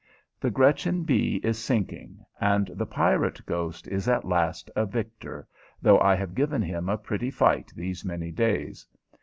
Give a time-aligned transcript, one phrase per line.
[0.39, 1.39] The Gretchen B.
[1.43, 5.47] is sinking, and the pirate ghost is at last a victor,
[5.79, 8.87] though I have given him a pretty fight these many days.